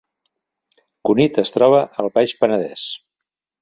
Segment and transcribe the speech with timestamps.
[1.09, 2.91] Cunit es troba al Baix Penedès